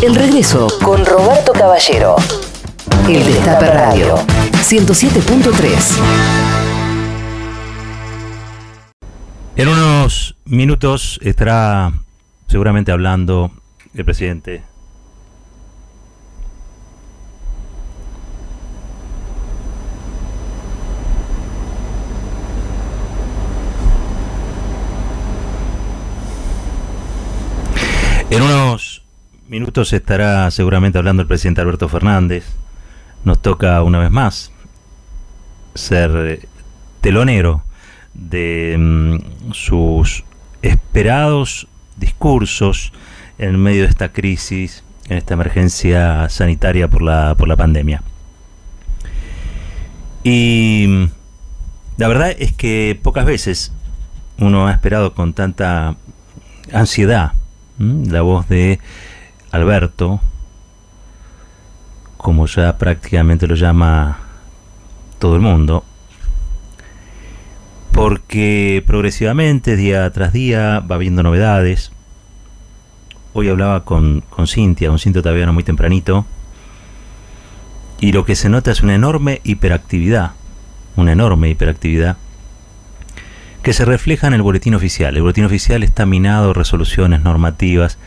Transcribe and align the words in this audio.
El 0.00 0.14
regreso 0.14 0.68
con 0.84 1.04
Roberto 1.04 1.52
Caballero. 1.52 2.14
El 3.08 3.24
Destape 3.24 3.66
Radio 3.66 4.14
107.3. 4.52 5.98
En 9.56 9.68
unos 9.68 10.36
minutos 10.44 11.18
estará 11.20 11.92
seguramente 12.46 12.92
hablando 12.92 13.50
el 13.92 14.04
presidente 14.04 14.62
En 28.30 28.42
unos 28.42 29.07
minutos 29.48 29.94
estará 29.94 30.50
seguramente 30.50 30.98
hablando 30.98 31.22
el 31.22 31.28
presidente 31.28 31.60
Alberto 31.60 31.88
Fernández. 31.88 32.44
Nos 33.24 33.40
toca 33.40 33.82
una 33.82 33.98
vez 33.98 34.10
más 34.10 34.52
ser 35.74 36.10
eh, 36.14 36.48
telonero 37.00 37.62
de 38.14 38.76
mm, 38.78 39.52
sus 39.52 40.24
esperados 40.60 41.66
discursos 41.96 42.92
en 43.38 43.58
medio 43.58 43.84
de 43.84 43.88
esta 43.88 44.12
crisis, 44.12 44.84
en 45.08 45.18
esta 45.18 45.34
emergencia 45.34 46.28
sanitaria 46.28 46.88
por 46.88 47.02
la, 47.02 47.34
por 47.36 47.48
la 47.48 47.56
pandemia. 47.56 48.02
Y 50.24 50.84
mm, 50.88 51.04
la 51.96 52.08
verdad 52.08 52.36
es 52.38 52.52
que 52.52 52.98
pocas 53.02 53.24
veces 53.24 53.72
uno 54.38 54.66
ha 54.66 54.72
esperado 54.72 55.14
con 55.14 55.32
tanta 55.32 55.96
ansiedad 56.72 57.32
la 57.78 58.22
voz 58.22 58.48
de 58.48 58.78
Alberto, 59.50 60.20
como 62.16 62.46
ya 62.46 62.76
prácticamente 62.76 63.46
lo 63.46 63.54
llama 63.54 64.18
todo 65.18 65.34
el 65.34 65.40
mundo, 65.40 65.84
porque 67.92 68.82
progresivamente, 68.86 69.76
día 69.76 70.10
tras 70.12 70.32
día, 70.32 70.80
va 70.80 70.96
habiendo 70.96 71.22
novedades. 71.22 71.92
Hoy 73.32 73.48
hablaba 73.48 73.84
con, 73.84 74.22
con 74.28 74.46
Cintia, 74.46 74.90
un 74.90 74.98
Cintia 74.98 75.22
todavía 75.22 75.46
no 75.46 75.52
muy 75.52 75.64
tempranito, 75.64 76.26
y 78.00 78.12
lo 78.12 78.24
que 78.24 78.36
se 78.36 78.48
nota 78.48 78.70
es 78.70 78.82
una 78.82 78.94
enorme 78.94 79.40
hiperactividad, 79.44 80.32
una 80.96 81.12
enorme 81.12 81.50
hiperactividad 81.50 82.16
que 83.62 83.72
se 83.72 83.84
refleja 83.84 84.28
en 84.28 84.34
el 84.34 84.42
boletín 84.42 84.74
oficial. 84.74 85.16
El 85.16 85.22
boletín 85.22 85.44
oficial 85.44 85.82
está 85.82 86.06
minado 86.06 86.54
resoluciones 86.54 87.22
normativas 87.22 87.98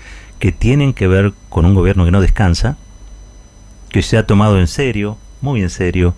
que 0.42 0.52
tienen 0.52 0.94
que 0.94 1.08
ver 1.08 1.34
con 1.50 1.66
un 1.67 1.75
gobierno 1.75 2.03
que 2.03 2.09
no 2.09 2.20
descansa, 2.20 2.75
que 3.89 4.02
se 4.02 4.17
ha 4.17 4.25
tomado 4.25 4.58
en 4.59 4.66
serio, 4.66 5.20
muy 5.39 5.61
en 5.61 5.70
serio, 5.70 6.16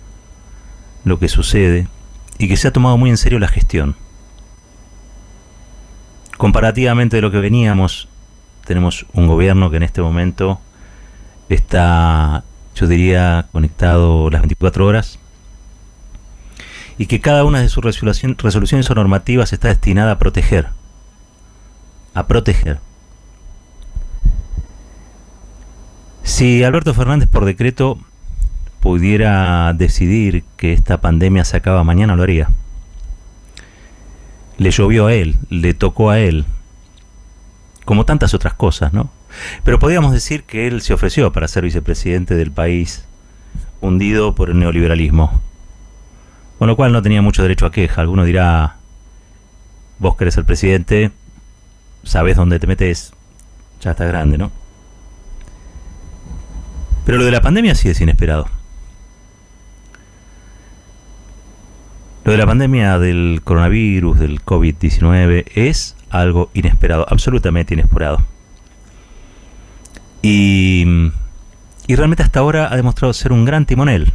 lo 1.04 1.18
que 1.18 1.28
sucede 1.28 1.88
y 2.38 2.48
que 2.48 2.56
se 2.56 2.66
ha 2.66 2.72
tomado 2.72 2.96
muy 2.96 3.10
en 3.10 3.18
serio 3.18 3.38
la 3.38 3.48
gestión. 3.48 3.96
Comparativamente 6.38 7.16
de 7.16 7.20
lo 7.20 7.30
que 7.30 7.38
veníamos, 7.38 8.08
tenemos 8.64 9.04
un 9.12 9.26
gobierno 9.26 9.70
que 9.70 9.76
en 9.76 9.82
este 9.82 10.00
momento 10.00 10.58
está, 11.50 12.44
yo 12.74 12.86
diría, 12.86 13.48
conectado 13.52 14.30
las 14.30 14.40
24 14.40 14.86
horas, 14.86 15.18
y 16.96 17.06
que 17.06 17.20
cada 17.20 17.44
una 17.44 17.60
de 17.60 17.68
sus 17.68 17.84
resoluciones 17.84 18.90
o 18.90 18.94
normativas 18.94 19.52
está 19.52 19.68
destinada 19.68 20.12
a 20.12 20.18
proteger. 20.18 20.68
A 22.14 22.26
proteger. 22.26 22.80
Si 26.24 26.64
Alberto 26.64 26.94
Fernández 26.94 27.28
por 27.28 27.44
decreto 27.44 27.98
pudiera 28.80 29.72
decidir 29.74 30.42
que 30.56 30.72
esta 30.72 31.00
pandemia 31.00 31.44
se 31.44 31.58
acaba 31.58 31.84
mañana, 31.84 32.16
lo 32.16 32.22
haría. 32.22 32.48
Le 34.56 34.70
llovió 34.70 35.06
a 35.06 35.12
él, 35.12 35.36
le 35.50 35.74
tocó 35.74 36.08
a 36.08 36.18
él, 36.18 36.46
como 37.84 38.06
tantas 38.06 38.32
otras 38.32 38.54
cosas, 38.54 38.94
¿no? 38.94 39.10
Pero 39.64 39.78
podríamos 39.78 40.12
decir 40.12 40.44
que 40.44 40.66
él 40.66 40.80
se 40.80 40.94
ofreció 40.94 41.30
para 41.30 41.46
ser 41.46 41.64
vicepresidente 41.64 42.34
del 42.34 42.50
país 42.50 43.04
hundido 43.82 44.34
por 44.34 44.48
el 44.48 44.58
neoliberalismo. 44.58 45.42
Con 46.58 46.68
lo 46.68 46.76
cual 46.76 46.92
no 46.92 47.02
tenía 47.02 47.20
mucho 47.20 47.42
derecho 47.42 47.66
a 47.66 47.72
queja. 47.72 48.00
Alguno 48.00 48.24
dirá, 48.24 48.76
vos 49.98 50.16
que 50.16 50.24
eres 50.24 50.38
el 50.38 50.46
presidente, 50.46 51.10
sabes 52.02 52.36
dónde 52.36 52.58
te 52.58 52.66
metes, 52.66 53.12
ya 53.82 53.90
estás 53.90 54.08
grande, 54.08 54.38
¿no? 54.38 54.63
Pero 57.04 57.18
lo 57.18 57.24
de 57.24 57.30
la 57.30 57.40
pandemia 57.40 57.74
sí 57.74 57.88
es 57.88 58.00
inesperado. 58.00 58.46
Lo 62.24 62.32
de 62.32 62.38
la 62.38 62.46
pandemia 62.46 62.98
del 62.98 63.42
coronavirus, 63.44 64.18
del 64.18 64.42
COVID-19, 64.42 65.44
es 65.54 65.96
algo 66.08 66.50
inesperado, 66.54 67.06
absolutamente 67.08 67.74
inesperado. 67.74 68.22
Y, 70.22 71.10
y 71.86 71.96
realmente 71.96 72.22
hasta 72.22 72.40
ahora 72.40 72.72
ha 72.72 72.76
demostrado 72.76 73.12
ser 73.12 73.32
un 73.32 73.44
gran 73.44 73.66
timonel 73.66 74.14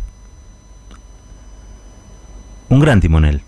un 2.70 2.80
gran 2.80 3.02
timonel. 3.02 3.42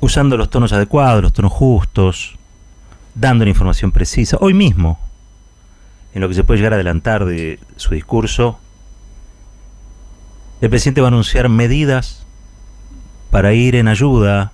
Usando 0.00 0.36
los 0.36 0.48
tonos 0.48 0.72
adecuados, 0.72 1.22
los 1.22 1.32
tonos 1.32 1.52
justos, 1.52 2.38
dando 3.14 3.44
la 3.44 3.50
información 3.50 3.92
precisa. 3.92 4.38
Hoy 4.40 4.54
mismo, 4.54 4.98
en 6.14 6.20
lo 6.20 6.28
que 6.28 6.34
se 6.34 6.44
puede 6.44 6.58
llegar 6.58 6.72
a 6.72 6.76
adelantar 6.76 7.24
de 7.24 7.58
su 7.76 7.94
discurso, 7.94 8.58
el 10.60 10.68
presidente 10.68 11.00
va 11.00 11.06
a 11.06 11.08
anunciar 11.08 11.48
medidas 11.48 12.26
para 13.30 13.52
ir 13.52 13.76
en 13.76 13.88
ayuda 13.88 14.52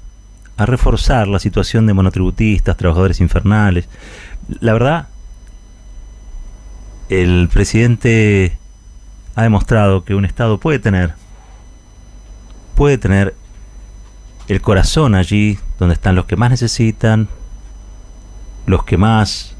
a 0.56 0.66
reforzar 0.66 1.28
la 1.28 1.38
situación 1.38 1.86
de 1.86 1.94
monotributistas, 1.94 2.76
trabajadores 2.76 3.20
infernales. 3.20 3.88
La 4.60 4.72
verdad, 4.72 5.08
el 7.08 7.48
presidente 7.52 8.58
ha 9.34 9.42
demostrado 9.42 10.04
que 10.04 10.14
un 10.14 10.24
Estado 10.24 10.58
puede 10.58 10.78
tener 10.78 11.14
puede 12.74 12.98
tener 12.98 13.34
el 14.48 14.60
corazón 14.60 15.14
allí 15.14 15.58
donde 15.78 15.94
están 15.94 16.14
los 16.14 16.26
que 16.26 16.36
más 16.36 16.50
necesitan, 16.50 17.28
los 18.66 18.84
que 18.84 18.96
más 18.96 19.55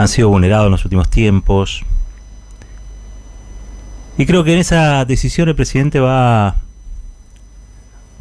han 0.00 0.08
sido 0.08 0.28
vulnerados 0.30 0.66
en 0.66 0.72
los 0.72 0.84
últimos 0.84 1.10
tiempos. 1.10 1.82
Y 4.16 4.26
creo 4.26 4.44
que 4.44 4.54
en 4.54 4.58
esa 4.58 5.04
decisión 5.04 5.48
el 5.48 5.54
presidente 5.54 6.00
va, 6.00 6.56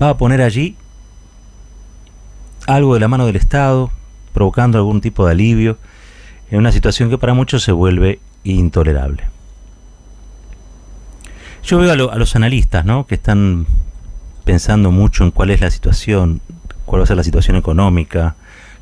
va 0.01 0.09
a 0.09 0.17
poner 0.17 0.41
allí 0.41 0.75
algo 2.67 2.93
de 2.93 2.99
la 2.99 3.07
mano 3.07 3.25
del 3.25 3.35
Estado, 3.35 3.91
provocando 4.33 4.77
algún 4.77 5.01
tipo 5.01 5.25
de 5.25 5.31
alivio 5.31 5.77
en 6.51 6.59
una 6.59 6.71
situación 6.71 7.09
que 7.09 7.17
para 7.17 7.33
muchos 7.33 7.63
se 7.63 7.71
vuelve 7.71 8.19
intolerable. 8.43 9.23
Yo 11.63 11.77
veo 11.79 11.91
a, 11.91 12.17
los 12.17 12.35
analistas, 12.35 12.85
¿no? 12.85 13.05
Que 13.05 13.15
están 13.15 13.67
pensando 14.43 14.91
mucho 14.91 15.23
en 15.23 15.31
cuál 15.31 15.49
es 15.49 15.61
la 15.61 15.71
situación, 15.71 16.41
cuál 16.85 17.01
va 17.01 17.03
a 17.03 17.07
ser 17.07 17.17
la 17.17 17.23
situación 17.23 17.55
económica, 17.55 18.35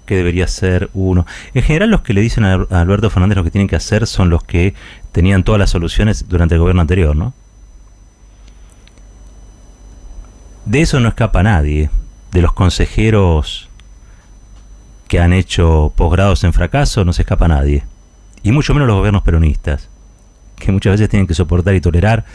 qué 0.07 0.15
debería 0.15 0.47
ser 0.47 0.89
uno. 0.95 1.27
En 1.53 1.61
general 1.61 1.91
los 1.91 2.01
que 2.01 2.13
le 2.13 2.21
dicen 2.21 2.43
a 2.43 2.53
Alberto 2.71 3.11
Fernández 3.11 3.37
lo 3.37 3.43
que 3.43 3.51
tienen 3.51 3.67
que 3.67 3.75
hacer 3.75 4.07
son 4.07 4.31
los 4.31 4.43
que 4.43 4.73
tenían 5.11 5.43
todas 5.43 5.59
las 5.59 5.69
soluciones 5.69 6.27
durante 6.27 6.55
el 6.55 6.61
gobierno 6.61 6.81
anterior, 6.81 7.15
¿no? 7.15 7.33
De 10.65 10.81
eso 10.81 10.99
no 10.99 11.09
escapa 11.09 11.43
nadie, 11.43 11.91
de 12.31 12.41
los 12.41 12.53
consejeros 12.53 13.69
que 15.07 15.19
han 15.19 15.31
hecho 15.31 15.93
posgrados 15.95 16.43
en 16.43 16.51
fracaso 16.51 17.05
no 17.05 17.13
se 17.13 17.21
escapa 17.21 17.47
nadie, 17.47 17.85
y 18.43 18.51
mucho 18.51 18.73
menos 18.73 18.87
los 18.87 18.97
gobiernos 18.97 19.23
peronistas, 19.23 19.89
que 20.57 20.71
muchas 20.71 20.93
veces 20.93 21.09
tienen 21.09 21.27
que 21.27 21.33
soportar 21.33 21.75
y 21.75 21.81
tolerar 21.81 22.25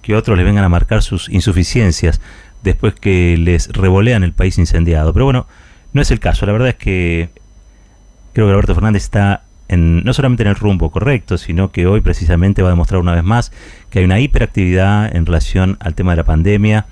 que 0.00 0.14
otros 0.14 0.36
les 0.36 0.46
vengan 0.46 0.64
a 0.64 0.68
marcar 0.68 1.02
sus 1.02 1.28
insuficiencias 1.28 2.20
después 2.62 2.94
que 2.94 3.36
les 3.36 3.68
revolean 3.68 4.24
el 4.24 4.32
país 4.32 4.58
incendiado. 4.58 5.12
Pero 5.12 5.26
bueno, 5.26 5.46
no 5.94 6.02
es 6.02 6.10
el 6.10 6.20
caso. 6.20 6.44
La 6.44 6.52
verdad 6.52 6.68
es 6.68 6.74
que 6.74 7.30
creo 8.34 8.46
que 8.46 8.52
Alberto 8.52 8.74
Fernández 8.74 9.04
está 9.04 9.44
en, 9.68 10.04
no 10.04 10.12
solamente 10.12 10.42
en 10.42 10.50
el 10.50 10.56
rumbo 10.56 10.90
correcto, 10.90 11.38
sino 11.38 11.72
que 11.72 11.86
hoy 11.86 12.02
precisamente 12.02 12.60
va 12.60 12.68
a 12.68 12.72
demostrar 12.72 13.00
una 13.00 13.14
vez 13.14 13.24
más 13.24 13.50
que 13.88 14.00
hay 14.00 14.04
una 14.04 14.20
hiperactividad 14.20 15.16
en 15.16 15.24
relación 15.24 15.78
al 15.80 15.94
tema 15.94 16.12
de 16.12 16.16
la 16.18 16.24
pandemia, 16.24 16.86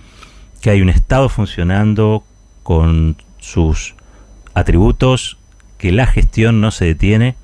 que 0.62 0.70
hay 0.70 0.80
un 0.80 0.88
Estado 0.88 1.28
funcionando 1.28 2.24
con 2.62 3.16
sus 3.38 3.94
atributos, 4.54 5.36
que 5.76 5.92
la 5.92 6.06
gestión 6.06 6.62
no 6.62 6.70
se 6.70 6.86
detiene 6.86 7.34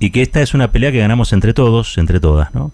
y 0.00 0.10
que 0.10 0.22
esta 0.22 0.42
es 0.42 0.54
una 0.54 0.72
pelea 0.72 0.90
que 0.90 0.98
ganamos 0.98 1.32
entre 1.32 1.54
todos, 1.54 1.96
entre 1.98 2.18
todas, 2.18 2.52
¿no? 2.52 2.72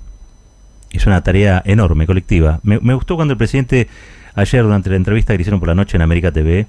es 0.92 1.06
una 1.06 1.22
tarea 1.22 1.62
enorme, 1.64 2.06
colectiva. 2.06 2.60
Me, 2.62 2.94
gustó 2.94 3.16
cuando 3.16 3.32
el 3.32 3.38
presidente, 3.38 3.88
ayer 4.34 4.62
durante 4.62 4.90
la 4.90 4.96
entrevista 4.96 5.34
que 5.34 5.40
hicieron 5.40 5.60
por 5.60 5.68
la 5.68 5.74
noche 5.74 5.96
en 5.96 6.02
América 6.02 6.32
TV, 6.32 6.66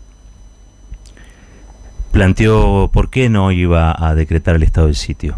planteó 2.14 2.92
por 2.94 3.10
qué 3.10 3.28
no 3.28 3.52
iba 3.52 3.94
a 3.98 4.16
decretar 4.16 4.56
el 4.56 4.64
estado 4.64 4.88
del 4.88 4.96
sitio. 4.96 5.36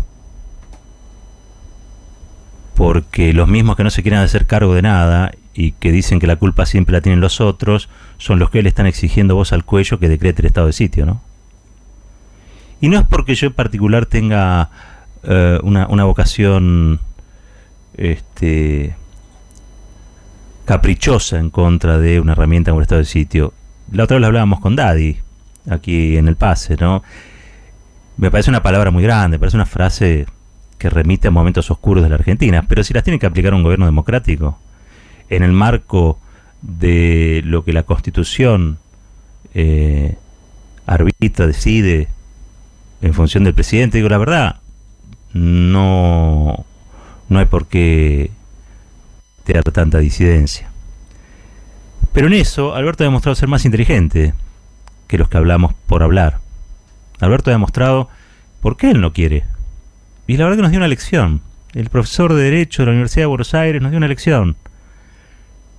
porque 2.75 3.31
los 3.31 3.47
mismos 3.47 3.77
que 3.77 3.85
no 3.85 3.89
se 3.89 4.01
quieren 4.03 4.19
hacer 4.19 4.45
cargo 4.45 4.75
de 4.75 4.81
nada 4.81 5.31
y 5.53 5.71
que 5.71 5.93
dicen 5.93 6.19
que 6.19 6.27
la 6.27 6.35
culpa 6.35 6.65
siempre 6.65 6.91
la 6.91 6.99
tienen 6.99 7.21
los 7.21 7.39
otros, 7.39 7.87
son 8.17 8.37
los 8.37 8.49
que 8.49 8.61
le 8.61 8.67
están 8.67 8.85
exigiendo 8.85 9.33
voz 9.33 9.53
al 9.53 9.63
cuello 9.63 9.97
que 9.97 10.09
decrete 10.09 10.41
el 10.41 10.47
estado 10.47 10.67
de 10.67 10.73
sitio, 10.73 11.05
¿no? 11.05 11.21
Y 12.81 12.89
no 12.89 12.99
es 12.99 13.05
porque 13.05 13.33
yo 13.33 13.47
en 13.47 13.53
particular 13.53 14.05
tenga 14.05 14.69
eh, 15.23 15.57
una, 15.63 16.03
vocación 16.03 16.99
este, 17.95 18.95
caprichosa 20.65 21.39
en 21.39 21.49
contra 21.49 21.97
de 21.97 22.19
una 22.19 22.33
herramienta 22.33 22.71
como 22.71 22.81
el 22.81 22.83
estado 22.83 22.99
de 22.99 23.05
sitio. 23.05 23.53
La 23.93 24.03
otra 24.03 24.17
vez 24.17 24.25
hablábamos 24.27 24.59
con 24.59 24.75
Daddy, 24.75 25.19
aquí 25.69 26.17
en 26.17 26.27
el 26.27 26.35
pase, 26.35 26.75
¿no? 26.79 27.03
Me 28.17 28.31
parece 28.31 28.49
una 28.49 28.63
palabra 28.63 28.91
muy 28.91 29.03
grande, 29.03 29.39
parece 29.39 29.57
una 29.57 29.65
frase 29.65 30.25
que 30.77 30.89
remite 30.89 31.27
a 31.27 31.31
momentos 31.31 31.69
oscuros 31.71 32.03
de 32.03 32.09
la 32.09 32.15
Argentina, 32.15 32.65
pero 32.67 32.83
si 32.83 32.93
las 32.93 33.03
tiene 33.03 33.19
que 33.19 33.25
aplicar 33.25 33.53
un 33.53 33.63
gobierno 33.63 33.85
democrático, 33.85 34.59
en 35.29 35.43
el 35.43 35.51
marco 35.51 36.19
de 36.61 37.41
lo 37.45 37.63
que 37.63 37.73
la 37.73 37.83
Constitución 37.83 38.77
eh, 39.53 40.15
arbitra, 40.85 41.47
decide 41.47 42.07
en 43.01 43.13
función 43.13 43.43
del 43.43 43.53
presidente, 43.53 43.97
digo 43.97 44.09
la 44.09 44.17
verdad, 44.17 44.55
no, 45.33 46.65
no 47.29 47.39
hay 47.39 47.45
por 47.45 47.67
qué 47.67 48.31
tener 49.43 49.63
tanta 49.63 49.99
disidencia. 49.99 50.69
Pero 52.13 52.27
en 52.27 52.33
eso, 52.33 52.73
Alberto 52.75 53.03
ha 53.03 53.07
demostrado 53.07 53.35
ser 53.35 53.49
más 53.49 53.65
inteligente 53.65 54.33
que 55.07 55.17
los 55.17 55.29
que 55.29 55.37
hablamos 55.37 55.73
por 55.85 56.03
hablar. 56.03 56.39
Alberto 57.19 57.49
ha 57.49 57.53
demostrado 57.53 58.09
por 58.61 58.77
qué 58.77 58.91
él 58.91 59.01
no 59.01 59.13
quiere. 59.13 59.43
Y 60.27 60.37
la 60.37 60.45
verdad 60.45 60.57
que 60.57 60.61
nos 60.63 60.71
dio 60.71 60.79
una 60.79 60.87
lección. 60.87 61.41
El 61.73 61.89
profesor 61.89 62.33
de 62.33 62.43
Derecho 62.43 62.81
de 62.81 62.87
la 62.87 62.91
Universidad 62.93 63.23
de 63.23 63.27
Buenos 63.27 63.53
Aires 63.53 63.81
nos 63.81 63.91
dio 63.91 63.97
una 63.97 64.07
lección. 64.07 64.55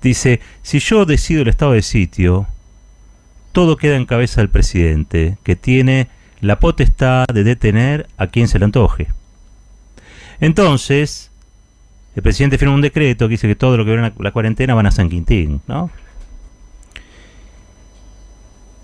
Dice, 0.03 0.41
si 0.63 0.79
yo 0.79 1.05
decido 1.05 1.43
el 1.43 1.49
estado 1.49 1.73
de 1.73 1.83
sitio, 1.83 2.47
todo 3.53 3.77
queda 3.77 3.97
en 3.97 4.07
cabeza 4.07 4.41
del 4.41 4.51
presidente, 4.51 5.39
que 5.43 5.57
tiene 5.57 6.09
la 6.41 6.61
potestad 6.61 7.27
de 7.33 7.45
detener 7.45 8.07
a 8.19 8.27
quien 8.27 8.49
se 8.49 8.59
le 8.59 8.67
antoje. 8.67 9.09
Entonces, 10.41 11.31
el 12.15 12.23
presidente 12.23 12.59
firma 12.59 12.75
un 12.75 12.83
decreto 12.83 13.27
que 13.27 13.33
dice 13.33 13.49
que 13.49 13.57
todo 13.57 13.77
lo 13.77 13.85
que 13.85 13.93
viene 13.93 14.13
la 14.19 14.33
cuarentena 14.33 14.75
van 14.75 14.87
a 14.87 14.91
San 14.91 15.09
Quintín, 15.09 15.61
¿no? 15.67 15.91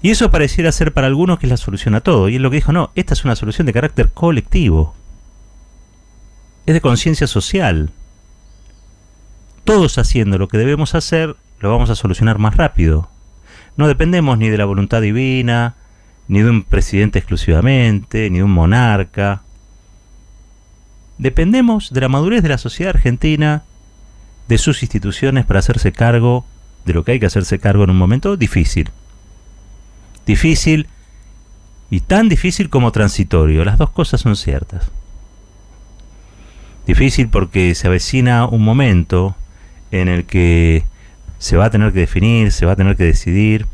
Y 0.02 0.10
eso 0.10 0.32
pareciera 0.32 0.72
ser 0.72 0.92
para 0.92 1.06
algunos 1.06 1.38
que 1.38 1.46
es 1.46 1.50
la 1.50 1.56
solución 1.56 1.94
a 1.94 2.00
todo. 2.00 2.28
Y 2.28 2.34
es 2.34 2.40
lo 2.40 2.50
que 2.50 2.56
dijo, 2.56 2.72
no, 2.72 2.90
esta 2.96 3.14
es 3.14 3.24
una 3.24 3.36
solución 3.36 3.66
de 3.66 3.72
carácter 3.72 4.10
colectivo. 4.10 4.96
Es 6.66 6.74
de 6.74 6.80
conciencia 6.80 7.28
social. 7.28 7.90
Todos 9.62 9.98
haciendo 9.98 10.38
lo 10.38 10.48
que 10.48 10.58
debemos 10.58 10.96
hacer, 10.96 11.36
lo 11.60 11.70
vamos 11.70 11.88
a 11.88 11.94
solucionar 11.94 12.38
más 12.38 12.56
rápido. 12.56 13.08
No 13.76 13.86
dependemos 13.86 14.36
ni 14.38 14.48
de 14.48 14.58
la 14.58 14.64
voluntad 14.64 15.00
divina, 15.00 15.76
ni 16.26 16.42
de 16.42 16.50
un 16.50 16.64
presidente 16.64 17.20
exclusivamente, 17.20 18.28
ni 18.28 18.38
de 18.38 18.44
un 18.44 18.50
monarca. 18.50 19.42
Dependemos 21.16 21.92
de 21.92 22.00
la 22.00 22.08
madurez 22.08 22.42
de 22.42 22.48
la 22.48 22.58
sociedad 22.58 22.96
argentina, 22.96 23.62
de 24.48 24.58
sus 24.58 24.82
instituciones 24.82 25.46
para 25.46 25.60
hacerse 25.60 25.92
cargo 25.92 26.44
de 26.84 26.92
lo 26.92 27.04
que 27.04 27.12
hay 27.12 27.20
que 27.20 27.26
hacerse 27.26 27.60
cargo 27.60 27.84
en 27.84 27.90
un 27.90 27.98
momento 27.98 28.36
difícil 28.36 28.90
difícil 30.26 30.88
y 31.90 32.00
tan 32.00 32.28
difícil 32.28 32.70
como 32.70 32.92
transitorio. 32.92 33.64
Las 33.64 33.78
dos 33.78 33.90
cosas 33.90 34.20
son 34.20 34.36
ciertas. 34.36 34.90
Difícil 36.86 37.28
porque 37.28 37.74
se 37.74 37.86
avecina 37.86 38.46
un 38.46 38.62
momento 38.62 39.36
en 39.90 40.08
el 40.08 40.24
que 40.24 40.84
se 41.38 41.56
va 41.56 41.66
a 41.66 41.70
tener 41.70 41.92
que 41.92 42.00
definir, 42.00 42.52
se 42.52 42.66
va 42.66 42.72
a 42.72 42.76
tener 42.76 42.96
que 42.96 43.04
decidir 43.04 43.66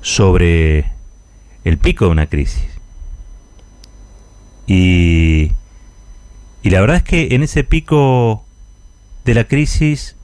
sobre 0.00 0.92
el 1.64 1.78
pico 1.78 2.04
de 2.04 2.10
una 2.10 2.26
crisis. 2.26 2.68
Y, 4.66 5.52
y 6.62 6.70
la 6.70 6.80
verdad 6.80 6.98
es 6.98 7.02
que 7.02 7.34
en 7.34 7.42
ese 7.42 7.64
pico 7.64 8.44
de 9.24 9.34
la 9.34 9.44
crisis 9.44 10.16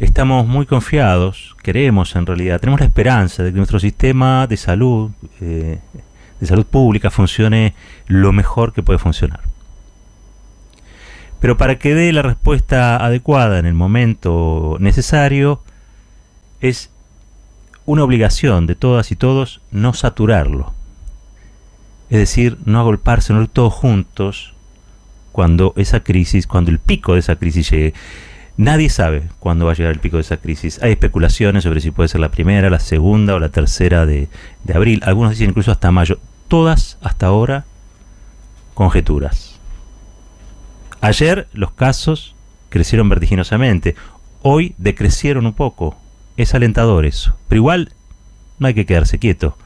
estamos 0.00 0.46
muy 0.46 0.66
confiados, 0.66 1.54
queremos 1.62 2.16
en 2.16 2.26
realidad, 2.26 2.58
tenemos 2.58 2.80
la 2.80 2.86
esperanza 2.86 3.42
de 3.42 3.52
que 3.52 3.58
nuestro 3.58 3.78
sistema 3.78 4.46
de 4.46 4.56
salud, 4.56 5.10
eh, 5.40 5.78
de 6.40 6.46
salud 6.46 6.64
pública, 6.64 7.10
funcione 7.10 7.74
lo 8.06 8.32
mejor 8.32 8.72
que 8.72 8.82
puede 8.82 8.98
funcionar. 8.98 9.40
Pero 11.38 11.56
para 11.56 11.78
que 11.78 11.94
dé 11.94 12.12
la 12.12 12.22
respuesta 12.22 12.96
adecuada 12.96 13.58
en 13.58 13.66
el 13.66 13.74
momento 13.74 14.76
necesario, 14.80 15.62
es 16.60 16.90
una 17.86 18.04
obligación 18.04 18.66
de 18.66 18.74
todas 18.74 19.10
y 19.12 19.16
todos 19.16 19.60
no 19.70 19.94
saturarlo. 19.94 20.72
Es 22.08 22.18
decir, 22.18 22.58
no 22.64 22.80
agolparse, 22.80 23.32
no 23.32 23.42
ir 23.42 23.48
todos 23.48 23.72
juntos 23.72 24.54
cuando 25.32 25.74
esa 25.76 26.00
crisis, 26.00 26.46
cuando 26.46 26.70
el 26.70 26.78
pico 26.78 27.14
de 27.14 27.20
esa 27.20 27.36
crisis 27.36 27.70
llegue. 27.70 27.94
Nadie 28.60 28.90
sabe 28.90 29.22
cuándo 29.38 29.64
va 29.64 29.72
a 29.72 29.74
llegar 29.74 29.94
el 29.94 30.00
pico 30.00 30.18
de 30.18 30.20
esa 30.20 30.36
crisis. 30.36 30.82
Hay 30.82 30.90
especulaciones 30.90 31.64
sobre 31.64 31.80
si 31.80 31.92
puede 31.92 32.10
ser 32.10 32.20
la 32.20 32.30
primera, 32.30 32.68
la 32.68 32.78
segunda 32.78 33.34
o 33.34 33.38
la 33.38 33.48
tercera 33.48 34.04
de, 34.04 34.28
abril. 34.74 35.00
Algunos 35.06 35.30
dicen 35.30 35.48
incluso 35.48 35.72
hasta 35.72 35.90
mayo. 35.90 36.18
Todas 36.46 36.98
hasta 37.00 37.28
ahora 37.28 37.64
conjeturas. 38.74 39.58
Ayer 41.00 41.48
los 41.54 41.72
casos 41.72 42.34
crecieron 42.68 43.08
vertiginosamente. 43.08 43.96
Hoy 44.42 44.74
decrecieron 44.76 45.46
un 45.46 45.54
poco. 45.54 45.96
Es 46.36 46.54
alentador 46.54 47.06
eso. 47.06 47.34
Pero 47.48 47.60
igual 47.60 47.94
no 48.58 48.66
hay 48.66 48.74
que 48.74 48.84
quedarse 48.84 49.18
quieto. 49.18 49.56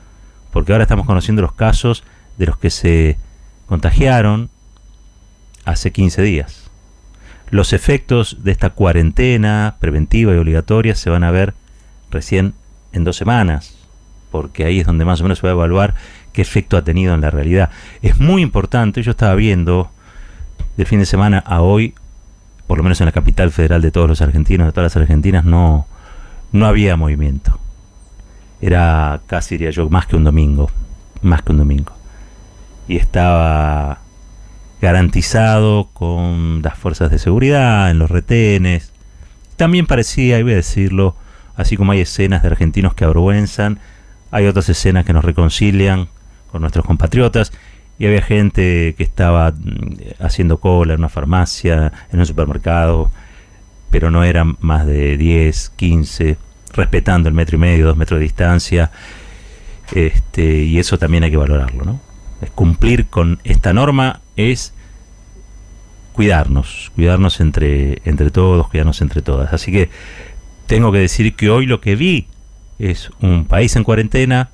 Porque 0.53 0.71
ahora 0.71 0.85
estamos 0.85 1.05
conociendo 1.05 1.43
los 1.43 1.55
casos 1.55 2.05
de 2.39 2.47
los 2.47 2.59
que 2.59 2.71
se 2.71 3.19
contagiaron 3.67 4.51
hace 5.65 5.91
15 5.91 6.23
días. 6.23 6.64
Los 7.51 7.73
efectos 7.73 8.39
de 8.43 8.53
esta 8.53 8.71
cuarentena 8.71 9.77
preventiva 9.79 10.35
y 10.35 10.39
obligatoria 10.39 10.95
se 10.95 11.11
van 11.11 11.25
a 11.25 11.31
ver 11.31 11.55
recién 12.11 12.55
en 12.93 13.05
dos 13.05 13.17
semanas, 13.17 13.77
porque 14.31 14.65
ahí 14.65 14.81
es 14.81 14.87
donde 14.87 15.05
más 15.05 15.21
o 15.21 15.25
menos 15.25 15.39
se 15.39 15.47
va 15.47 15.51
a 15.51 15.55
evaluar 15.55 15.95
qué 16.33 16.43
efecto 16.43 16.77
ha 16.77 16.83
tenido 16.83 17.15
en 17.15 17.21
la 17.21 17.31
realidad. 17.31 17.71
Es 18.03 18.19
muy 18.19 18.43
importante, 18.43 19.03
yo 19.03 19.13
estaba 19.13 19.35
viendo 19.35 19.91
de 20.77 20.85
fin 20.85 20.99
de 20.99 21.07
semana 21.07 21.39
a 21.39 21.61
hoy, 21.61 21.95
por 22.67 22.79
lo 22.79 22.85
menos 22.85 23.01
en 23.01 23.07
la 23.07 23.13
capital 23.13 23.51
federal 23.51 23.83
de 23.83 23.91
todos 23.91 24.09
los 24.09 24.21
argentinos, 24.21 24.67
de 24.67 24.73
todas 24.73 24.95
las 24.95 25.03
argentinas, 25.03 25.45
no, 25.45 25.87
no 26.53 26.67
había 26.67 26.97
movimiento. 26.97 27.59
Era 28.61 29.21
casi, 29.27 29.57
diría 29.57 29.71
yo, 29.71 29.89
más 29.91 30.07
que 30.07 30.17
un 30.17 30.25
domingo, 30.25 30.71
más 31.23 31.43
que 31.43 31.53
un 31.53 31.59
domingo. 31.59 31.93
Y 32.89 32.97
estaba 32.97 34.01
garantizado 34.85 35.89
con 35.95 36.61
las 36.63 36.79
fuerzas 36.79 37.11
de 37.11 37.19
seguridad, 37.19 37.91
en 37.91 37.99
los 37.99 38.11
retenes. 38.11 38.93
También 39.57 39.87
parecía, 39.87 40.39
y 40.39 40.43
voy 40.43 40.53
a 40.53 40.57
decirlo, 40.57 41.17
así 41.57 41.77
como 41.77 41.93
hay 41.93 42.01
escenas 42.01 42.43
de 42.43 42.49
argentinos 42.49 42.93
que 42.95 43.05
avergüenzan, 43.05 43.79
hay 44.31 44.47
otras 44.47 44.69
escenas 44.69 45.07
que 45.07 45.15
nos 45.15 45.25
reconcilian 45.25 46.09
con 46.53 46.61
nuestros 46.61 46.85
compatriotas. 46.85 47.51
Y 47.99 48.07
había 48.07 48.21
gente 48.21 48.95
que 48.99 49.05
estaba 49.05 49.53
mm, 49.53 50.23
haciendo 50.23 50.59
cola 50.59 50.95
en 50.95 51.01
una 51.01 51.09
farmacia, 51.09 51.91
en 52.13 52.19
un 52.19 52.27
supermercado, 52.27 53.11
pero 53.91 54.11
no 54.11 54.23
eran 54.23 54.57
más 54.61 54.85
de 54.85 55.17
10, 55.17 55.71
15, 55.77 56.37
respetando 56.75 57.29
el 57.31 57.35
metro 57.35 57.57
y 57.57 57.61
medio, 57.61 57.87
dos 57.87 57.97
metros 57.97 58.19
de 58.19 58.25
distancia. 58.25 58.91
Este, 59.93 60.65
y 60.65 60.79
eso 60.79 60.99
también 60.99 61.25
hay 61.25 61.31
que 61.31 61.37
valorarlo, 61.39 61.85
¿no? 61.85 62.01
Es 62.43 62.51
cumplir 62.51 63.07
con 63.07 63.39
esta 63.45 63.73
norma 63.73 64.21
es 64.37 64.75
cuidarnos, 66.13 66.93
cuidarnos 66.95 67.41
entre, 67.41 68.01
entre 68.05 68.31
todos, 68.31 68.69
cuidarnos 68.69 69.01
entre 69.01 69.21
todas. 69.21 69.53
Así 69.53 69.73
que 69.73 69.91
tengo 70.67 70.93
que 70.93 70.99
decir 70.99 71.35
que 71.35 71.51
hoy 71.51 71.67
lo 71.67 71.81
que 71.81 71.97
vi 71.97 72.29
es 72.79 73.11
un 73.21 73.47
país 73.47 73.75
en 73.77 73.85
cuarentena, 73.85 74.51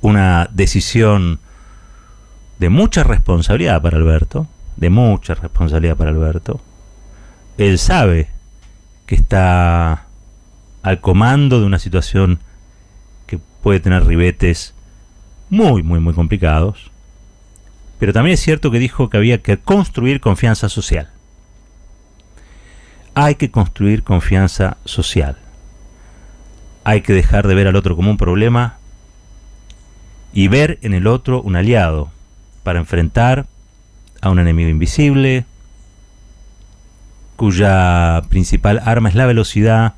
una 0.00 0.48
decisión 0.52 1.40
de 2.58 2.68
mucha 2.68 3.02
responsabilidad 3.02 3.82
para 3.82 3.96
Alberto, 3.96 4.46
de 4.76 4.88
mucha 4.88 5.34
responsabilidad 5.34 5.96
para 5.96 6.10
Alberto. 6.10 6.60
Él 7.58 7.78
sabe 7.78 8.28
que 9.06 9.16
está 9.16 10.06
al 10.82 11.00
comando 11.00 11.58
de 11.58 11.66
una 11.66 11.80
situación 11.80 12.38
que 13.26 13.40
puede 13.62 13.80
tener 13.80 14.06
ribetes 14.06 14.74
muy, 15.50 15.82
muy, 15.82 15.98
muy 15.98 16.14
complicados. 16.14 16.91
Pero 18.02 18.12
también 18.12 18.34
es 18.34 18.40
cierto 18.40 18.72
que 18.72 18.80
dijo 18.80 19.08
que 19.08 19.16
había 19.16 19.42
que 19.42 19.58
construir 19.58 20.20
confianza 20.20 20.68
social. 20.68 21.08
Hay 23.14 23.36
que 23.36 23.52
construir 23.52 24.02
confianza 24.02 24.76
social. 24.84 25.38
Hay 26.82 27.02
que 27.02 27.12
dejar 27.12 27.46
de 27.46 27.54
ver 27.54 27.68
al 27.68 27.76
otro 27.76 27.94
como 27.94 28.10
un 28.10 28.16
problema 28.16 28.78
y 30.32 30.48
ver 30.48 30.80
en 30.82 30.94
el 30.94 31.06
otro 31.06 31.42
un 31.42 31.54
aliado 31.54 32.10
para 32.64 32.80
enfrentar 32.80 33.46
a 34.20 34.30
un 34.30 34.40
enemigo 34.40 34.68
invisible, 34.68 35.46
cuya 37.36 38.22
principal 38.30 38.82
arma 38.84 39.10
es 39.10 39.14
la 39.14 39.26
velocidad 39.26 39.94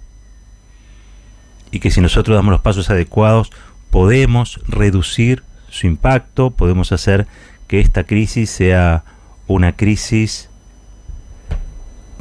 y 1.71 1.81
que 1.81 1.91
si 1.91 2.03
nosotros 2.03 2.37
damos 2.37 2.53
los 2.53 2.61
pasos 2.61 2.91
adecuados 2.91 3.51
podemos 3.89 4.61
reducir 4.69 5.43
su 5.71 5.87
impacto, 5.87 6.51
podemos 6.51 6.93
hacer 6.93 7.27
que 7.67 7.81
esta 7.81 8.05
crisis 8.05 8.51
sea 8.51 9.05
una 9.47 9.77
crisis 9.77 10.49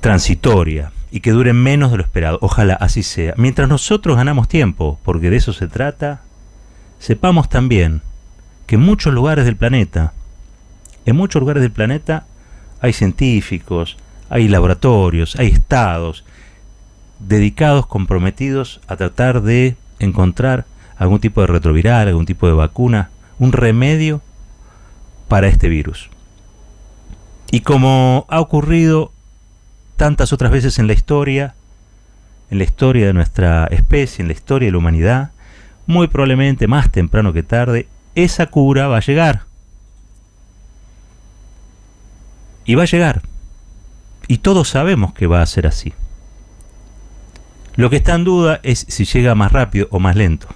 transitoria 0.01 0.91
y 1.11 1.19
que 1.19 1.31
dure 1.31 1.53
menos 1.53 1.91
de 1.91 1.97
lo 1.97 2.03
esperado. 2.03 2.39
Ojalá 2.41 2.73
así 2.73 3.03
sea. 3.03 3.33
Mientras 3.37 3.69
nosotros 3.69 4.17
ganamos 4.17 4.47
tiempo, 4.47 4.99
porque 5.03 5.29
de 5.29 5.37
eso 5.37 5.53
se 5.53 5.67
trata, 5.67 6.21
sepamos 6.99 7.49
también 7.49 8.01
que 8.65 8.75
en 8.75 8.81
muchos 8.81 9.13
lugares 9.13 9.45
del 9.45 9.55
planeta, 9.55 10.13
en 11.05 11.15
muchos 11.15 11.39
lugares 11.39 11.61
del 11.61 11.71
planeta 11.71 12.25
hay 12.81 12.93
científicos, 12.93 13.97
hay 14.29 14.47
laboratorios, 14.47 15.35
hay 15.37 15.47
estados 15.47 16.25
dedicados, 17.19 17.85
comprometidos 17.85 18.81
a 18.87 18.95
tratar 18.95 19.41
de 19.41 19.77
encontrar 19.99 20.65
algún 20.97 21.19
tipo 21.19 21.41
de 21.41 21.47
retroviral, 21.47 22.07
algún 22.07 22.25
tipo 22.25 22.47
de 22.47 22.53
vacuna, 22.53 23.09
un 23.39 23.51
remedio 23.51 24.21
para 25.27 25.47
este 25.47 25.69
virus. 25.69 26.09
Y 27.51 27.61
como 27.61 28.25
ha 28.29 28.39
ocurrido 28.39 29.11
tantas 29.97 30.33
otras 30.33 30.51
veces 30.51 30.79
en 30.79 30.87
la 30.87 30.93
historia, 30.93 31.55
en 32.49 32.57
la 32.57 32.63
historia 32.63 33.07
de 33.07 33.13
nuestra 33.13 33.67
especie, 33.67 34.21
en 34.21 34.27
la 34.27 34.33
historia 34.33 34.67
de 34.67 34.71
la 34.71 34.77
humanidad, 34.77 35.31
muy 35.85 36.07
probablemente 36.07 36.67
más 36.67 36.91
temprano 36.91 37.33
que 37.33 37.43
tarde, 37.43 37.87
esa 38.15 38.47
cura 38.47 38.87
va 38.87 38.97
a 38.97 39.01
llegar. 39.01 39.43
Y 42.65 42.75
va 42.75 42.83
a 42.83 42.87
llegar. 42.87 43.21
Y 44.27 44.37
todos 44.37 44.69
sabemos 44.69 45.13
que 45.13 45.27
va 45.27 45.41
a 45.41 45.45
ser 45.45 45.67
así. 45.67 45.93
Lo 47.75 47.89
que 47.89 47.97
está 47.97 48.15
en 48.15 48.23
duda 48.23 48.59
es 48.63 48.85
si 48.87 49.05
llega 49.05 49.35
más 49.35 49.51
rápido 49.51 49.87
o 49.91 49.99
más 49.99 50.15
lento. 50.15 50.47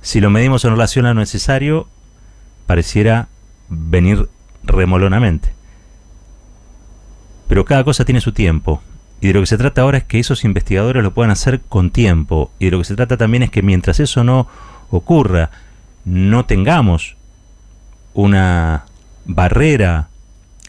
Si 0.00 0.20
lo 0.20 0.30
medimos 0.30 0.64
en 0.64 0.72
relación 0.72 1.06
a 1.06 1.14
lo 1.14 1.20
necesario, 1.20 1.88
pareciera 2.66 3.28
venir 3.72 4.28
remolonamente. 4.62 5.52
Pero 7.48 7.64
cada 7.64 7.84
cosa 7.84 8.04
tiene 8.04 8.20
su 8.20 8.32
tiempo. 8.32 8.82
Y 9.20 9.28
de 9.28 9.34
lo 9.34 9.40
que 9.40 9.46
se 9.46 9.58
trata 9.58 9.82
ahora 9.82 9.98
es 9.98 10.04
que 10.04 10.18
esos 10.18 10.44
investigadores 10.44 11.02
lo 11.02 11.14
puedan 11.14 11.30
hacer 11.30 11.60
con 11.60 11.90
tiempo. 11.90 12.50
Y 12.58 12.66
de 12.66 12.70
lo 12.72 12.78
que 12.78 12.84
se 12.84 12.96
trata 12.96 13.16
también 13.16 13.42
es 13.42 13.50
que 13.50 13.62
mientras 13.62 14.00
eso 14.00 14.24
no 14.24 14.48
ocurra, 14.90 15.50
no 16.04 16.44
tengamos 16.44 17.16
una 18.14 18.84
barrera 19.24 20.08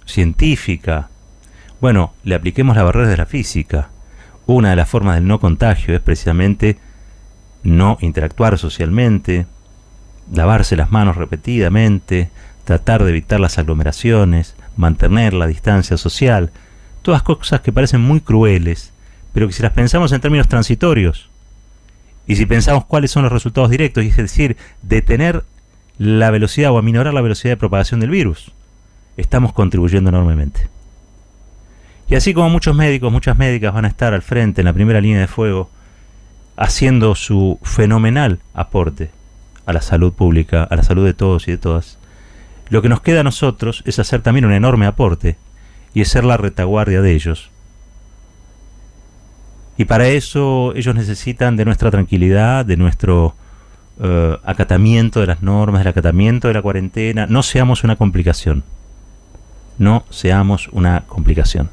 científica. 0.05 1.09
Bueno, 1.81 2.13
le 2.23 2.35
apliquemos 2.35 2.75
la 2.75 2.83
barrera 2.83 3.09
de 3.09 3.17
la 3.17 3.25
física. 3.25 3.89
Una 4.45 4.69
de 4.69 4.75
las 4.75 4.89
formas 4.89 5.15
del 5.15 5.27
no 5.27 5.39
contagio 5.39 5.95
es 5.95 6.01
precisamente 6.01 6.77
no 7.63 7.97
interactuar 8.01 8.57
socialmente, 8.57 9.45
lavarse 10.31 10.75
las 10.75 10.91
manos 10.91 11.17
repetidamente, 11.17 12.29
tratar 12.63 13.03
de 13.03 13.09
evitar 13.09 13.39
las 13.39 13.57
aglomeraciones, 13.57 14.55
mantener 14.77 15.33
la 15.33 15.47
distancia 15.47 15.97
social, 15.97 16.51
todas 17.01 17.23
cosas 17.23 17.61
que 17.61 17.71
parecen 17.71 18.01
muy 18.01 18.21
crueles, 18.21 18.91
pero 19.33 19.47
que 19.47 19.53
si 19.53 19.63
las 19.63 19.73
pensamos 19.73 20.11
en 20.11 20.21
términos 20.21 20.47
transitorios, 20.47 21.29
y 22.25 22.35
si 22.35 22.45
pensamos 22.45 22.85
cuáles 22.85 23.11
son 23.11 23.23
los 23.23 23.31
resultados 23.31 23.69
directos, 23.69 24.03
es 24.03 24.15
decir, 24.15 24.55
detener 24.81 25.43
la 25.97 26.31
velocidad 26.31 26.71
o 26.71 26.77
aminorar 26.77 27.13
la 27.13 27.21
velocidad 27.21 27.53
de 27.53 27.57
propagación 27.57 27.99
del 27.99 28.09
virus, 28.09 28.53
estamos 29.17 29.53
contribuyendo 29.53 30.09
enormemente. 30.09 30.69
Y 32.07 32.15
así 32.15 32.33
como 32.33 32.49
muchos 32.49 32.75
médicos, 32.75 33.11
muchas 33.11 33.37
médicas 33.37 33.73
van 33.73 33.85
a 33.85 33.89
estar 33.89 34.13
al 34.13 34.21
frente, 34.21 34.61
en 34.61 34.65
la 34.65 34.73
primera 34.73 35.01
línea 35.01 35.19
de 35.19 35.27
fuego, 35.27 35.69
haciendo 36.55 37.15
su 37.15 37.59
fenomenal 37.63 38.39
aporte 38.53 39.09
a 39.65 39.73
la 39.73 39.81
salud 39.81 40.13
pública, 40.13 40.63
a 40.63 40.75
la 40.75 40.83
salud 40.83 41.05
de 41.05 41.13
todos 41.13 41.47
y 41.47 41.51
de 41.51 41.57
todas, 41.57 41.97
lo 42.69 42.81
que 42.81 42.89
nos 42.89 43.01
queda 43.01 43.21
a 43.21 43.23
nosotros 43.23 43.83
es 43.85 43.99
hacer 43.99 44.21
también 44.21 44.45
un 44.45 44.53
enorme 44.53 44.85
aporte 44.85 45.37
y 45.93 46.01
es 46.01 46.09
ser 46.09 46.23
la 46.25 46.37
retaguardia 46.37 47.01
de 47.01 47.13
ellos. 47.13 47.49
Y 49.77 49.85
para 49.85 50.07
eso 50.07 50.73
ellos 50.75 50.95
necesitan 50.95 51.55
de 51.55 51.65
nuestra 51.65 51.89
tranquilidad, 51.91 52.65
de 52.65 52.77
nuestro 52.77 53.35
uh, 53.99 54.35
acatamiento 54.43 55.19
de 55.19 55.27
las 55.27 55.41
normas, 55.41 55.79
del 55.81 55.89
acatamiento 55.89 56.47
de 56.47 56.53
la 56.53 56.61
cuarentena. 56.61 57.25
No 57.27 57.41
seamos 57.41 57.83
una 57.83 57.95
complicación. 57.95 58.63
No 59.79 60.05
seamos 60.09 60.67
una 60.71 61.01
complicación. 61.07 61.69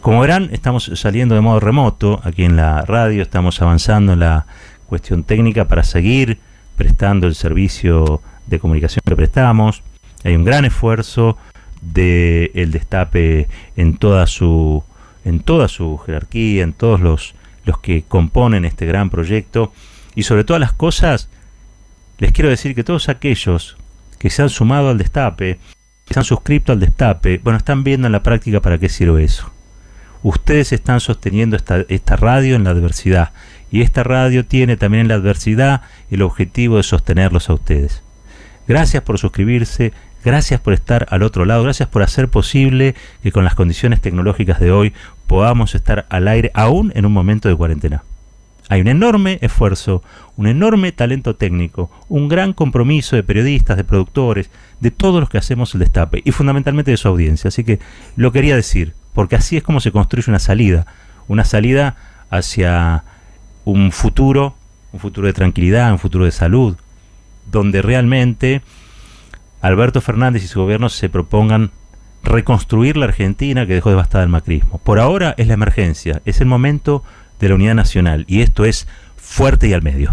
Como 0.00 0.20
verán, 0.20 0.50
estamos 0.52 0.90
saliendo 0.94 1.34
de 1.34 1.40
modo 1.40 1.60
remoto 1.60 2.20
aquí 2.24 2.44
en 2.44 2.56
la 2.56 2.82
radio, 2.82 3.22
estamos 3.22 3.60
avanzando 3.60 4.12
en 4.12 4.20
la 4.20 4.46
cuestión 4.86 5.24
técnica 5.24 5.66
para 5.66 5.82
seguir 5.82 6.38
prestando 6.76 7.26
el 7.26 7.34
servicio 7.34 8.20
de 8.46 8.58
comunicación 8.58 9.02
que 9.04 9.16
prestamos. 9.16 9.82
Hay 10.24 10.34
un 10.34 10.44
gran 10.44 10.64
esfuerzo 10.64 11.36
del 11.80 12.50
el 12.54 12.70
destape 12.72 13.48
en 13.76 13.96
toda 13.96 14.26
su 14.26 14.82
en 15.24 15.40
toda 15.40 15.68
su 15.68 15.98
jerarquía, 15.98 16.62
en 16.62 16.72
todos 16.72 17.00
los, 17.00 17.34
los 17.64 17.78
que 17.80 18.04
componen 18.06 18.64
este 18.64 18.86
gran 18.86 19.10
proyecto 19.10 19.72
y 20.14 20.22
sobre 20.22 20.44
todas 20.44 20.60
las 20.60 20.72
cosas 20.72 21.28
les 22.18 22.32
quiero 22.32 22.48
decir 22.48 22.74
que 22.74 22.84
todos 22.84 23.08
aquellos 23.08 23.76
que 24.18 24.30
se 24.30 24.42
han 24.42 24.48
sumado 24.48 24.88
al 24.88 24.98
destape, 24.98 25.58
que 26.06 26.14
se 26.14 26.20
han 26.20 26.24
suscrito 26.24 26.72
al 26.72 26.80
destape, 26.80 27.40
bueno, 27.42 27.58
están 27.58 27.84
viendo 27.84 28.06
en 28.06 28.12
la 28.12 28.22
práctica 28.22 28.60
para 28.60 28.78
qué 28.78 28.88
sirve 28.88 29.24
eso. 29.24 29.50
Ustedes 30.22 30.72
están 30.72 31.00
sosteniendo 31.00 31.56
esta, 31.56 31.84
esta 31.88 32.16
radio 32.16 32.56
en 32.56 32.64
la 32.64 32.70
adversidad 32.70 33.32
y 33.70 33.82
esta 33.82 34.02
radio 34.02 34.46
tiene 34.46 34.76
también 34.76 35.02
en 35.02 35.08
la 35.08 35.14
adversidad 35.16 35.82
el 36.10 36.22
objetivo 36.22 36.78
de 36.78 36.84
sostenerlos 36.84 37.50
a 37.50 37.54
ustedes. 37.54 38.02
Gracias 38.68 39.02
por 39.02 39.18
suscribirse, 39.18 39.92
gracias 40.24 40.60
por 40.60 40.72
estar 40.72 41.06
al 41.10 41.22
otro 41.22 41.44
lado, 41.44 41.62
gracias 41.62 41.88
por 41.88 42.02
hacer 42.02 42.28
posible 42.28 42.96
que 43.22 43.30
con 43.30 43.44
las 43.44 43.54
condiciones 43.54 44.00
tecnológicas 44.00 44.58
de 44.58 44.72
hoy 44.72 44.92
podamos 45.28 45.74
estar 45.74 46.06
al 46.08 46.26
aire 46.26 46.50
aún 46.54 46.92
en 46.96 47.06
un 47.06 47.12
momento 47.12 47.48
de 47.48 47.54
cuarentena. 47.56 48.02
Hay 48.68 48.80
un 48.80 48.88
enorme 48.88 49.38
esfuerzo, 49.42 50.02
un 50.36 50.48
enorme 50.48 50.90
talento 50.90 51.36
técnico, 51.36 51.90
un 52.08 52.28
gran 52.28 52.52
compromiso 52.52 53.14
de 53.14 53.22
periodistas, 53.22 53.76
de 53.76 53.84
productores, 53.84 54.50
de 54.80 54.90
todos 54.90 55.20
los 55.20 55.28
que 55.28 55.38
hacemos 55.38 55.72
el 55.74 55.80
destape 55.80 56.22
y 56.24 56.32
fundamentalmente 56.32 56.90
de 56.90 56.96
su 56.96 57.06
audiencia. 57.06 57.48
Así 57.48 57.62
que 57.62 57.78
lo 58.16 58.32
quería 58.32 58.56
decir, 58.56 58.94
porque 59.14 59.36
así 59.36 59.56
es 59.56 59.62
como 59.62 59.78
se 59.80 59.92
construye 59.92 60.28
una 60.28 60.40
salida, 60.40 60.86
una 61.28 61.44
salida 61.44 61.94
hacia 62.30 63.04
un 63.64 63.92
futuro, 63.92 64.56
un 64.92 64.98
futuro 64.98 65.28
de 65.28 65.32
tranquilidad, 65.32 65.92
un 65.92 66.00
futuro 66.00 66.24
de 66.24 66.32
salud, 66.32 66.76
donde 67.50 67.82
realmente 67.82 68.62
Alberto 69.60 70.00
Fernández 70.00 70.44
y 70.44 70.46
su 70.48 70.60
gobierno 70.60 70.88
se 70.88 71.08
propongan 71.08 71.70
reconstruir 72.22 72.96
la 72.96 73.06
Argentina 73.06 73.66
que 73.66 73.74
dejó 73.74 73.90
devastada 73.90 74.24
el 74.24 74.30
macrismo. 74.30 74.78
Por 74.78 74.98
ahora 74.98 75.34
es 75.38 75.46
la 75.46 75.54
emergencia, 75.54 76.22
es 76.24 76.40
el 76.40 76.46
momento 76.46 77.02
de 77.40 77.48
la 77.48 77.54
unidad 77.54 77.74
nacional 77.74 78.24
y 78.28 78.42
esto 78.42 78.64
es 78.64 78.86
fuerte 79.16 79.68
y 79.68 79.72
al 79.72 79.82
medio. 79.82 80.12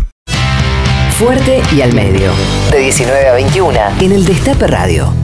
Fuerte 1.18 1.62
y 1.72 1.82
al 1.82 1.94
medio. 1.94 2.32
De 2.72 2.80
19 2.80 3.28
a 3.30 3.34
21 3.34 3.80
en 4.02 4.12
el 4.12 4.26
Destape 4.26 4.68
Radio. 4.68 5.23